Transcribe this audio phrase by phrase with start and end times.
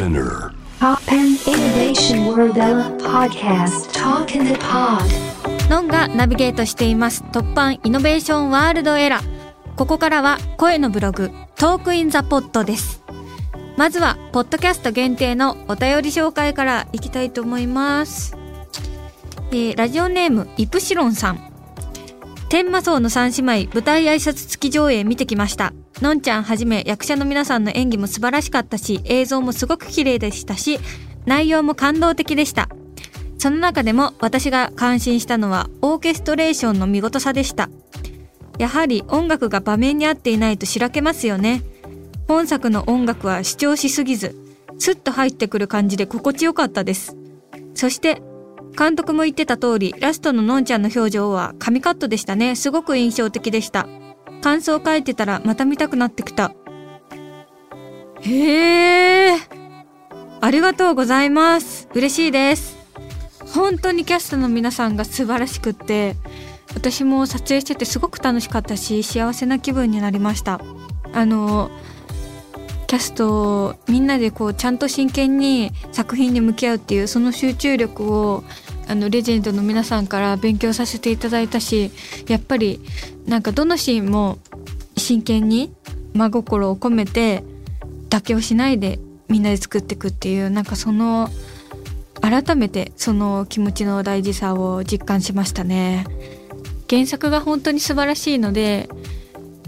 [0.00, 0.54] Spinner.
[0.80, 2.54] Pop and Innovation World
[3.02, 3.92] Podcast.
[3.92, 5.04] Talk in the Pod.
[5.68, 7.22] ノンがナビゲートしています。
[7.32, 9.24] 突版イノベーションワールドエラー
[9.76, 13.02] ここからは声のブログトークインザポットです。
[13.76, 18.34] まずはポッドキャスト限定のお便り紹介からいきたいと思います、
[19.50, 21.52] えーラジオネームイプシロンさん。
[22.48, 30.78] 天魔荘の三姉妹舞台挨拶付き上映見てきましたのんちゃんはじめ役者の皆さんの演技も素晴らしかったし映像もすごく綺麗でしたし
[31.26, 32.68] 内容も感動的でした
[33.40, 37.70] その中でも私が感心したのはオーケストレーションの見事さでした。
[38.58, 41.62] やはり音楽が場面に合っていないとしらけますよね。
[42.28, 44.36] 本作の音楽は主張しすぎず、
[44.78, 47.16] スッと入ってくる感じで心地よかったです。
[47.72, 48.20] そして、
[48.78, 52.56] 監督も言ってた通り、ラストののんちゃんの表情は神カットでしたね。
[52.56, 53.88] すごく印象的でした。
[54.42, 56.52] 感想書いてたらまた見たくなってきた。
[58.20, 59.38] へー。
[60.42, 61.88] ありがとうございます。
[61.94, 62.80] 嬉しいです。
[63.54, 66.14] 本当にキャストの皆さんが素晴らしくって
[66.74, 70.60] 私も撮影しててすごく楽しかったし幸せな気分になりました
[71.12, 71.70] あの
[72.86, 78.44] キャストみんなでこうちゃんと真剣に作品に向き合うっていうその集中力を
[78.90, 81.92] あのレジェンドの皆さんから勉強させていただいたし
[82.26, 82.80] やっぱり
[83.24, 84.38] なんかどのシーンも
[84.96, 85.72] 真剣に
[86.12, 87.44] 真心を込めて
[88.08, 91.28] 妥協しないでみんなで作っていくっていうなんかその
[92.20, 96.04] 改めてその気持ちの大事さを実感しましたね。
[96.90, 98.88] 原作が本当に素晴らしいので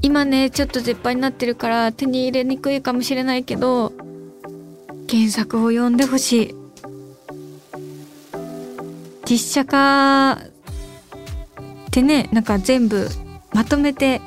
[0.00, 3.92] 今ねちょっと絶版になってるから手に入れにくいかもしれないけど
[5.10, 6.59] 原作を読んでほしい。
[9.30, 10.36] 実写化っ
[11.92, 13.08] てねなんか全部
[13.52, 14.20] まとめて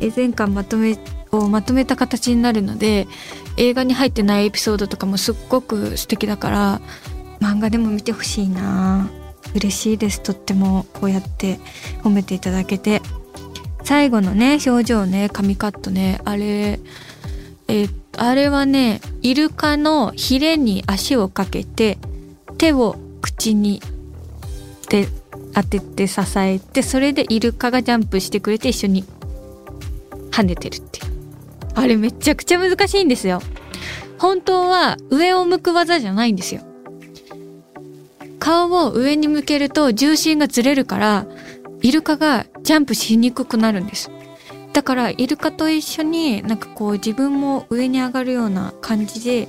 [0.00, 0.96] え全巻まとめ
[1.32, 3.08] をまとめた形になるので
[3.56, 6.80] 映画に入ってないエピソードとかもすっごく素敵だから
[7.40, 9.10] 漫画でも見てほしいな。
[9.54, 10.20] 嬉しいです。
[10.20, 11.58] とってもこうやって
[12.04, 13.02] 褒めていただけて。
[13.82, 16.78] 最後のね表情ね紙カットねあれ
[17.66, 17.88] え
[18.18, 21.98] あれはねイルカのヒレに足をかけて
[22.58, 23.80] 手を口に
[24.90, 25.08] で
[25.54, 29.04] 当てて支えてそれでイルカがジャンプしてくれて一緒に
[30.30, 31.12] 跳ねてるっていう。
[31.74, 33.40] あれめちゃくちゃ難しいんですよ。
[34.18, 36.62] 本当は上を向く技じゃないんですよ。
[38.40, 41.26] 顔を上に向けると重心がずれるから
[41.82, 44.10] イルカがジャンプしにくくなるんです。
[44.72, 49.48] だからイルカと一緒になんかこう自分も上に上がるような感じで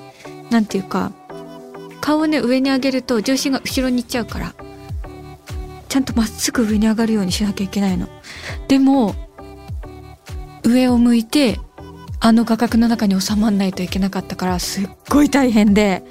[0.50, 1.12] なんていうか
[2.00, 4.56] 顔をね上に上げると重心が後ろに行っちゃうから
[5.91, 8.07] ちゃんとまっすぐ上に上がるようにしなきゃいけないの。
[8.69, 9.13] でも
[10.63, 11.59] 上を向いて
[12.22, 16.02] あの画角の中に収まんないといけなかったからすっごい大変で。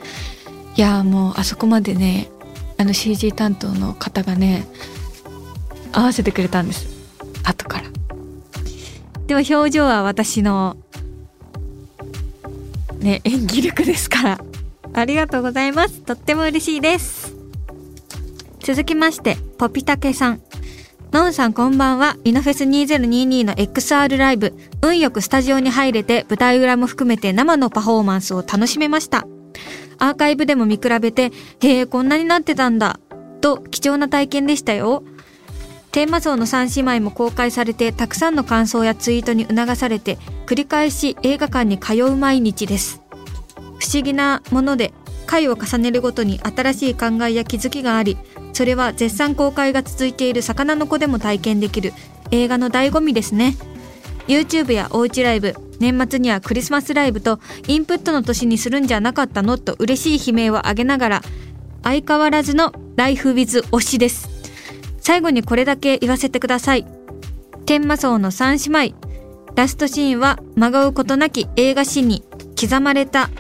[0.77, 2.29] いやもうあそこまでね
[2.77, 4.67] あの CG 担当の方がね
[5.93, 6.87] 合わせてくれたんです。
[7.43, 7.85] 後から。
[9.29, 10.77] でも表情は私の
[12.99, 14.45] ね演技力ですから。
[14.93, 16.01] ありがとうございます。
[16.03, 17.40] とっても嬉しいです。
[18.63, 20.43] 続きましてポピタケさん
[21.13, 22.17] のんさんこんばんは。
[22.23, 24.55] イノフェス2022の XR ライブ。
[24.81, 29.27] 運よくスタジオに入れて舞台裏も含めて生のパフォーマンスを楽しめました。
[29.99, 33.01] アーカイブでも見比べて、へえ、こんなになってたんだ。
[33.41, 35.03] と貴重な体験でしたよ。
[35.91, 40.17] テーマ層の三姉妹も公開されて、たくさんの感想やツイートに促されて、
[40.47, 43.03] 繰り返し映画館に通う毎日です。
[43.81, 44.93] 不思議なもので、
[45.27, 48.17] 回を重ねるごとに新しい考えや気づきがあり、
[48.53, 51.93] それは絶賛公開が続いている魚の子でも体験できる
[52.31, 53.57] 映画の醍醐味ですね。
[54.27, 61.23] YouTube やおうちライブ、年末にはクリスマスライブとインプットの年にするんじゃなかったのと嬉しい悲鳴を上げながら、
[61.83, 64.29] 相変わらずのライフウィズ推しです。
[65.01, 66.87] 最後にこれだけ言わせてください。
[67.67, 69.11] 天魔荘の三姉妹。
[69.57, 72.23] ラストシーンはまがうことなき映画史に
[72.61, 73.31] 刻まれた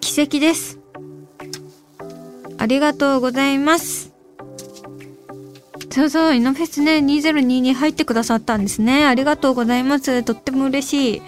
[0.00, 0.77] 奇跡です。
[2.58, 4.12] ありがとうございます。
[5.90, 9.06] そうそう、イノフェスね、2022入ってくださったんですね。
[9.06, 10.22] ありがとうございます。
[10.22, 11.22] とっても嬉しい。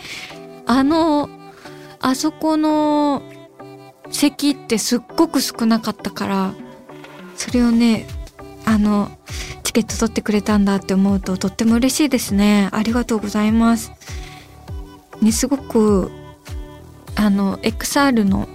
[0.67, 1.29] あの、
[2.01, 3.23] あそこの
[4.11, 6.55] 席ってすっごく少なかったから、
[7.37, 8.07] それをね、
[8.65, 9.11] あの、
[9.63, 12.69] チケット取ってくれたんだって思うととっても嬉しいですね。
[12.73, 13.93] ありがとうございます。
[15.21, 16.11] ね、すごく、
[17.15, 18.49] あの、XR の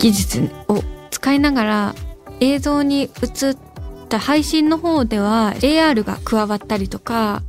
[0.00, 1.94] 技術を使いながら
[2.40, 3.56] 映像に映っ
[4.08, 7.42] た配信の方では AR が加わったりとか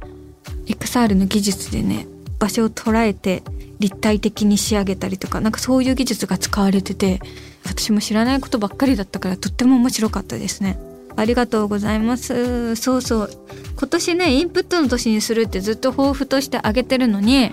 [0.65, 2.07] XR の技術でね
[2.39, 3.41] 場所を捉えて
[3.79, 7.21] 立体的に仕上げたりとかなんかそういう技術が使われてて
[7.63, 10.77] 私も知らないことばっかりだったからとっても面白かったですね。
[11.15, 12.75] ありがとうございます。
[12.75, 13.29] そうそう。
[13.77, 17.51] 今年ねインプットの年にするってずっと抱負としてあげてるのに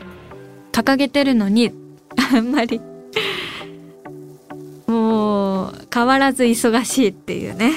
[0.72, 1.72] 掲げてるのに
[2.32, 2.80] あんまり
[5.98, 7.72] 変わらず忙しいっていうね。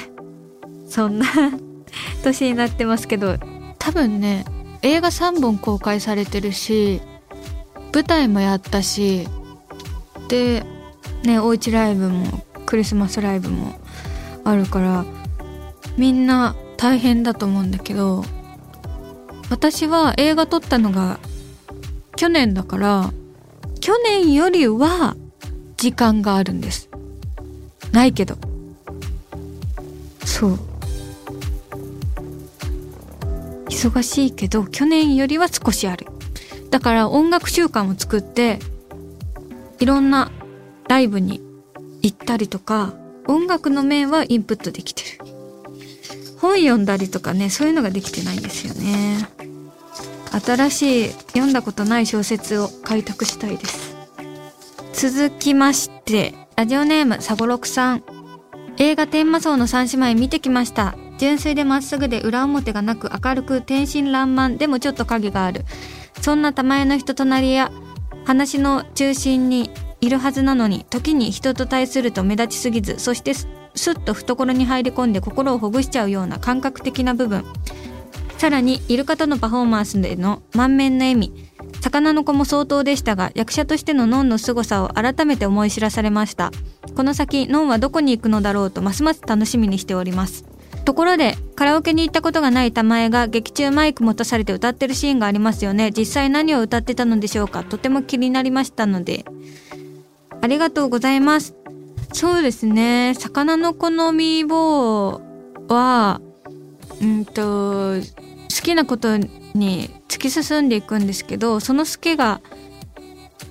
[0.87, 1.25] そんな
[2.23, 3.37] 年になってますけど。
[3.81, 4.45] 多分ね
[4.83, 7.01] 映画3本公開されてるし
[7.91, 9.27] 舞台もやったし
[10.27, 10.63] で
[11.23, 13.81] ねおうちライブもクリスマスライブも
[14.43, 15.05] あるから
[15.97, 18.23] みんな大変だと思うんだけど
[19.49, 21.19] 私は映画撮ったのが
[22.15, 23.11] 去年だから
[23.79, 25.15] 去年よりは
[25.75, 26.90] 時間があるんです
[27.91, 28.37] ないけど。
[30.25, 30.59] そう。
[33.67, 36.05] 忙しいけど去年よりは少しある。
[36.69, 38.59] だから音楽習慣を作って
[39.79, 40.31] いろんな
[40.87, 41.41] ライブに
[42.01, 42.93] 行ったりとか
[43.27, 45.25] 音楽の面はインプットできてる。
[46.39, 49.27] 本読んだりとかねそういうのができてないんですよね。
[50.31, 53.95] 新しい読んだことない小説を開拓したいです。
[54.93, 58.03] 続きましてラジオネームサゴロクさん。
[58.77, 60.95] 映画天魔荘の三姉妹見てきました。
[61.17, 64.57] 純粋でまっすぐで裏表がなく明るく天真爛漫。
[64.57, 65.65] でもちょっと影がある。
[66.21, 67.71] そんな玉江の人となりや
[68.25, 69.71] 話の中心に
[70.01, 77.43] いるはずなのに時に人と対すると目立ちすぎずそしてスッと懐に入り込んで心をほぐしちゃうような感覚的な部分。
[78.37, 81.50] さらにイルカとのパフォーマンスでの満面の笑み。
[81.81, 86.51] 魚の子も相当でしたが役者としてのノンの凄さを改めて思い知らされました。
[86.95, 90.45] この先ノンはどこに行くのだろうとますます楽しみにしております。
[90.85, 95.91] ところでカラオケに行ったことがない玉江が劇中マイク持たされて歌ってるシーンがありますよね。
[95.91, 97.63] 実際何を歌ってたのでしょうか。
[97.63, 99.25] とても気になりましたので。
[100.41, 101.55] ありがとうございます。
[102.13, 103.13] そうですね。
[103.17, 105.21] 魚の好み棒
[105.67, 106.19] は
[107.01, 112.41] うんと好きなことに突き進んでいくんですけどその好きが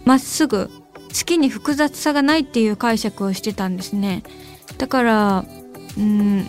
[0.04, 4.22] まっすぐ好きに複雑さがないっていう解釈をしてたんですね。
[4.76, 5.44] だから
[5.96, 6.46] うん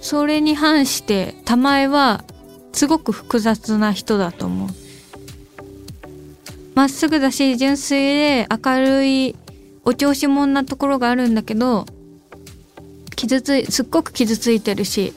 [0.00, 2.24] それに反して玉江は
[2.72, 4.68] すごく複雑な人だと思う。
[6.74, 9.36] まっすぐだし純粋で明るい
[9.84, 11.84] お調子者なところがあるんだけど
[13.14, 15.12] 傷ついすっごく傷ついてるし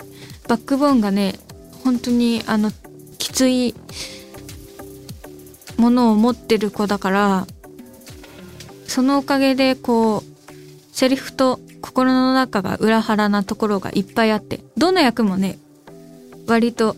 [0.50, 1.36] バックボーンがね
[1.86, 2.72] 本当にあの
[3.34, 3.74] きつい
[5.78, 7.48] ものを持ってる子だから
[8.86, 10.24] そのおかげでこう
[10.92, 15.58] セリフと心の中が裏腹なところがいっぱいあってどの役もね
[16.48, 16.96] 割と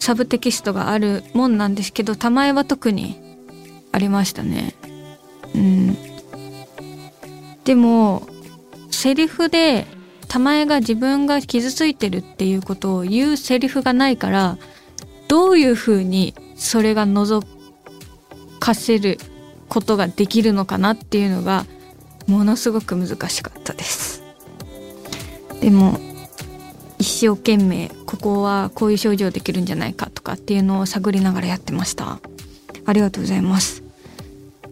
[0.00, 3.16] サブテキストがあるもんなんですけど玉江は特に
[3.92, 4.74] ありましたね。
[5.54, 5.96] うん。
[7.64, 8.26] でも
[8.90, 9.86] セリフで
[10.26, 14.58] 玉江が自分が傷ついてるっていうことを言うセリフがないから
[15.30, 17.46] どういうふうにそれが覗
[18.58, 19.16] かせる
[19.68, 21.66] ことができるのかなっていうのが
[22.26, 24.24] ものすごく難しかったです。
[25.60, 25.96] でも
[26.98, 32.18] 一生懸命ここはこういう症状できるんじゃないかとかっていうのを探りながらやってました。
[32.84, 33.84] ありがとうございます。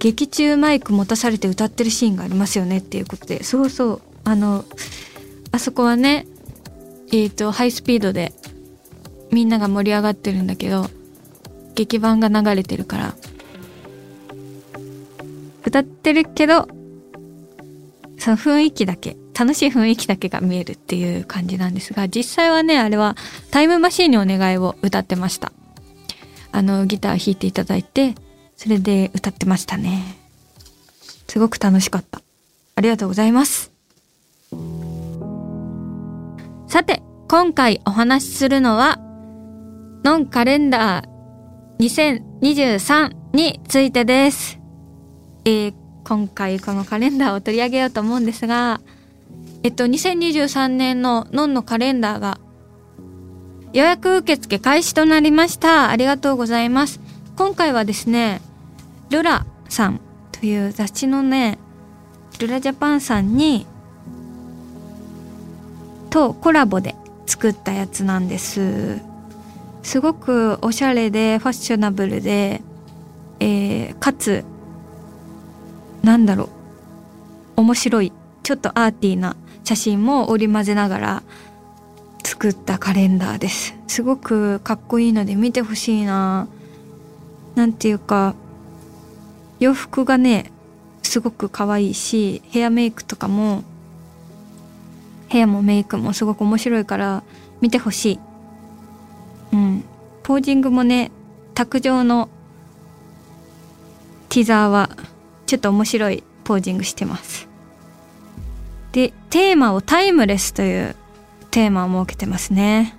[0.00, 4.64] 劇中マイク持たされて歌ってるシーンがありますよねっていうことでそうそうあの
[5.52, 6.26] あそこはね
[7.12, 8.32] えっ、ー、とハイスピードで
[9.30, 10.88] みんなが盛り上がってるんだけど
[11.74, 13.14] 劇版が流れてるから。
[15.64, 16.66] 歌ってるけど
[18.18, 23.16] その雰囲気だけ楽しい雰囲気だけが見えるっていう感じなんですが実際はねあれは
[23.50, 25.52] タイムマシーンにお願いを歌ってました。
[26.50, 28.14] あのギター弾いていただいて
[28.56, 30.16] それで歌ってましたね。
[31.28, 32.22] すごく楽しかった。
[32.74, 33.70] ありがとうございます。
[36.66, 38.98] さて今回お話しするのは
[40.04, 41.18] ノンカレンダー
[41.78, 44.58] 2023についてです。
[45.44, 45.74] えー、
[46.04, 48.80] 今回このカレンダーを取り上げようと思うんですが、
[49.62, 52.38] えっと、2023年のノンのカレンダーが
[53.72, 55.90] 予約受付開始となりました。
[55.90, 57.00] ありがとうございます。
[57.36, 58.40] 今回はですね、
[59.10, 60.00] ルラさん
[60.32, 61.58] という雑誌のね、
[62.38, 63.66] ルラジャパンさんに、
[66.10, 66.94] とコラボで
[67.26, 69.00] 作ったやつなんです。
[69.82, 72.62] すごくおしゃれでファッショナブルで、
[73.40, 74.44] えー、かつ
[76.02, 76.50] なんだろ
[77.56, 81.22] う面白いちょっとアーティーな写真も織り交ぜながら
[82.24, 83.74] 作ったカレンダーです。
[83.86, 86.48] すごくかっこいいので見てほしいな。
[87.54, 88.34] なんていうか
[89.58, 90.52] 洋服がね
[91.02, 93.64] すごく可愛いしヘアメイクとかも
[95.28, 97.22] ヘアもメイクもすごく面白いから
[97.60, 98.20] 見てほしい。
[99.52, 99.84] うん。
[100.22, 101.10] ポージングもね
[101.54, 102.28] 卓上の
[104.28, 104.90] ティザーは
[105.46, 107.48] ちょっと面白いポージングしてます。
[108.92, 110.96] でテーマをタイムレスという
[111.50, 112.94] テーマを設けてますね。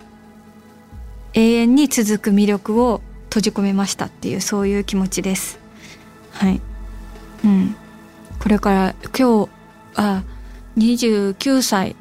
[1.34, 5.60] 永遠に続く魅力を閉じ込めましたっていうそういう気持ちです。
[6.32, 6.60] はい。
[7.46, 7.76] うん。
[8.40, 9.50] これから今日
[9.96, 10.24] あ
[10.78, 11.96] 29歳。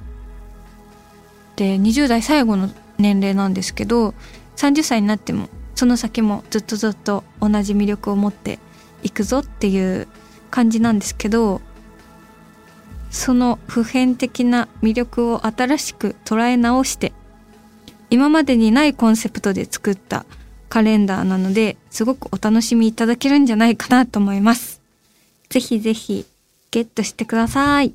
[1.56, 4.14] で20代最後の年齢なんですけど
[4.58, 8.58] 30歳になってもその先もずっとずっと同じ魅力を持って
[9.04, 10.08] いくぞっていう
[10.50, 11.60] 感じなんですけど
[13.10, 17.12] その普遍的な魅力を新しく捉え直して
[18.10, 20.26] 今までにないコンセプトで作った
[20.68, 24.80] カレンダーなのですごくお楽しみいただけるんじゃないかなと思います。
[25.48, 26.26] ぜひぜひ
[26.70, 27.94] ゲットしてください。